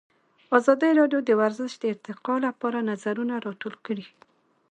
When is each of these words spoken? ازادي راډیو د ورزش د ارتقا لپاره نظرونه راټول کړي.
ازادي 0.57 0.91
راډیو 0.99 1.19
د 1.25 1.29
ورزش 1.41 1.71
د 1.77 1.83
ارتقا 1.93 2.35
لپاره 2.47 2.85
نظرونه 2.89 3.33
راټول 3.45 3.75
کړي. 3.85 4.05